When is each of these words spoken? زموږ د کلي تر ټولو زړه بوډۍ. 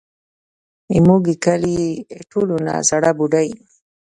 زموږ 0.93 1.21
د 1.29 1.31
کلي 1.45 1.81
تر 2.09 2.21
ټولو 2.31 2.53
زړه 2.89 3.11
بوډۍ. 3.17 3.49